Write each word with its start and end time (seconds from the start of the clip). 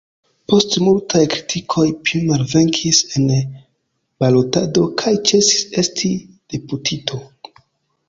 Post 0.51 0.77
multaj 0.85 1.21
kritikoj 1.33 1.85
pi 2.07 2.21
malvenkis 2.31 3.03
en 3.21 3.29
balotado 4.25 4.89
kaj 5.05 5.17
ĉesis 5.31 5.65
esti 5.87 6.15
deputito. 6.57 7.25